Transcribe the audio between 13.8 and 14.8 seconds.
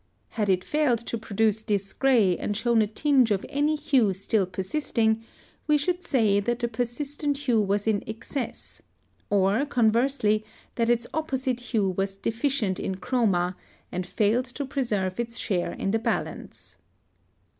and failed to